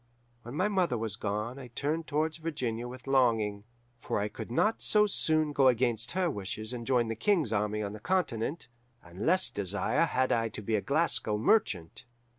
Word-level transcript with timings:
When 0.41 0.55
my 0.55 0.67
mother 0.67 0.97
was 0.97 1.15
gone 1.15 1.59
I 1.59 1.67
turned 1.67 2.07
towards 2.07 2.37
Virginia 2.37 2.87
with 2.87 3.05
longing, 3.05 3.65
for 3.99 4.19
I 4.19 4.29
could 4.29 4.49
not 4.49 4.81
so 4.81 5.05
soon 5.05 5.53
go 5.53 5.67
against 5.67 6.13
her 6.13 6.27
wishes 6.27 6.73
and 6.73 6.87
join 6.87 7.05
the 7.05 7.15
King's 7.15 7.53
army 7.53 7.83
on 7.83 7.93
the 7.93 7.99
Continent, 7.99 8.67
and 9.03 9.27
less 9.27 9.47
desire 9.47 10.05
had 10.05 10.31
I 10.31 10.49
to 10.49 10.61
be 10.63 10.73
a 10.75 10.81
Glasgow 10.81 11.37
merchant. 11.37 12.05